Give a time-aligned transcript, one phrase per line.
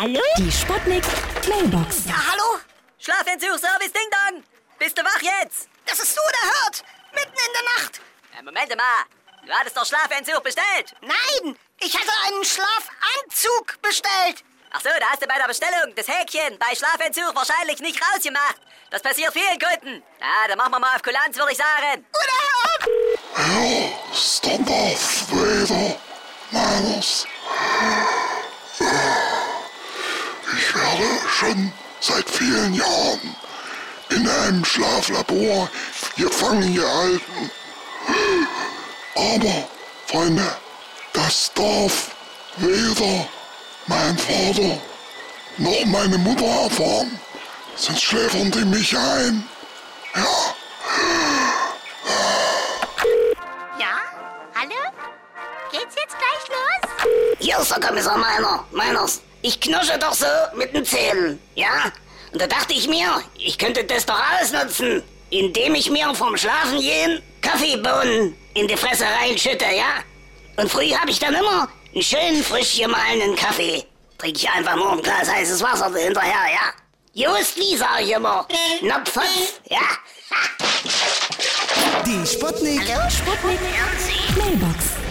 [0.00, 0.22] Hallo?
[0.38, 1.04] Die Sputnik
[1.46, 2.06] Mailbox.
[2.06, 2.58] Ja, hallo?
[2.98, 4.42] Schlafentzug, Service, Ding Dong!
[4.78, 5.68] Bist du wach jetzt?
[5.84, 6.82] Das ist du, der hört.
[7.12, 8.00] Mitten in der Nacht.
[8.32, 9.04] Äh, Moment mal.
[9.46, 10.94] Du hattest doch Schlafentzug bestellt.
[11.02, 14.42] Nein, ich hatte einen Schlafanzug bestellt.
[14.70, 18.56] Ach so, da hast du bei der Bestellung das Häkchen bei Schlafentzug wahrscheinlich nicht rausgemacht.
[18.90, 20.02] Das passiert vielen Kunden.
[20.18, 22.06] Ja, dann machen wir mal auf Kulanz, würde ich sagen.
[22.16, 23.92] Unerhört.
[24.14, 25.94] Standaff wieder
[26.52, 27.26] meines.
[27.26, 27.39] Ich
[31.00, 33.36] werde schon seit vielen Jahren
[34.10, 35.68] in einem Schlaflabor
[36.16, 37.50] gefangen gehalten.
[39.14, 39.68] Aber,
[40.06, 40.56] Freunde,
[41.12, 42.10] das darf
[42.56, 43.26] weder
[43.86, 44.78] mein Vater
[45.58, 47.18] noch meine Mutter erfahren.
[47.76, 49.48] Sonst schläfern die mich ein.
[50.14, 50.54] Ja.
[53.78, 53.98] Ja?
[54.54, 54.80] Hallo?
[55.70, 57.36] Geht's jetzt gleich los?
[57.38, 58.64] Hier ist der Kommissar Meiner.
[58.72, 59.22] Meiners.
[59.42, 61.40] Ich knusche doch so mit den Zähnen.
[61.54, 61.92] Ja?
[62.32, 67.22] Und da dachte ich mir, ich könnte das doch ausnutzen, indem ich mir vom Schlafengehen
[67.40, 70.04] Kaffeebohnen in die Fresse reinschütte, ja?
[70.56, 73.84] Und früh habe ich dann immer einen schönen frisch gemahlenen Kaffee.
[74.18, 76.72] Trinke ich einfach nur ein Glas heißes Wasser hinterher, ja?
[77.12, 78.46] Just wie sag ich immer.
[78.82, 79.80] Napfopf, ja?
[82.04, 82.82] Die Sputnik.
[83.08, 83.58] Sputnik
[84.36, 84.99] Mailbox.